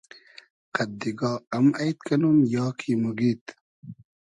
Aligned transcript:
قئد 0.75 0.89
دیگا 1.01 1.31
ام 1.55 1.67
اݷد 1.81 1.97
کئنوم 2.05 2.37
یا 2.55 2.65
کی 2.79 2.91
موگیید؟ 3.01 3.43